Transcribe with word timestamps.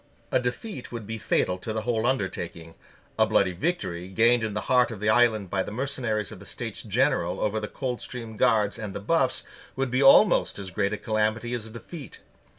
A 0.31 0.39
defeat 0.39 0.91
would 0.91 1.05
be 1.05 1.19
fatal 1.19 1.59
to 1.59 1.73
the 1.73 1.83
whole 1.83 2.07
undertaking. 2.07 2.73
A 3.19 3.27
bloody 3.27 3.51
victory 3.51 4.07
gained 4.07 4.43
in 4.43 4.55
the 4.55 4.61
heart 4.61 4.89
of 4.89 4.99
the 4.99 5.09
island 5.11 5.51
by 5.51 5.61
the 5.61 5.69
mercenaries 5.71 6.31
of 6.31 6.39
the 6.39 6.45
States 6.47 6.81
General 6.81 7.39
over 7.39 7.59
the 7.59 7.67
Coldstream 7.67 8.35
Guards 8.35 8.79
and 8.79 8.95
the 8.95 8.99
Buffs 8.99 9.43
would 9.75 9.91
be 9.91 10.01
almost 10.01 10.57
as 10.57 10.71
great 10.71 10.91
a 10.91 10.97
calamity 10.97 11.53
as 11.53 11.67
a 11.67 11.69
defeat. 11.69 12.19